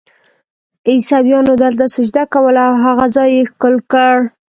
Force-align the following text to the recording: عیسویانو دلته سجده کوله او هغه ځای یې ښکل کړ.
عیسویانو 0.89 1.53
دلته 1.63 1.85
سجده 1.95 2.23
کوله 2.33 2.63
او 2.69 2.75
هغه 2.85 3.05
ځای 3.15 3.29
یې 3.35 3.43
ښکل 3.49 3.75
کړ. 3.91 4.15